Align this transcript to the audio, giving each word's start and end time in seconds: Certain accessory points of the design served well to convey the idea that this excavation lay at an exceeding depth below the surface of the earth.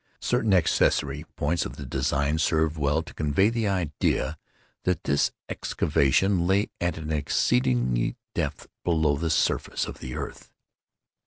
Certain 0.23 0.51
accessory 0.51 1.25
points 1.35 1.63
of 1.63 1.75
the 1.75 1.85
design 1.85 2.39
served 2.39 2.75
well 2.75 3.03
to 3.03 3.13
convey 3.13 3.51
the 3.51 3.67
idea 3.67 4.35
that 4.83 5.03
this 5.03 5.29
excavation 5.47 6.47
lay 6.47 6.71
at 6.81 6.97
an 6.97 7.11
exceeding 7.13 8.15
depth 8.33 8.67
below 8.83 9.15
the 9.15 9.29
surface 9.29 9.85
of 9.85 9.99
the 9.99 10.15
earth. 10.15 10.49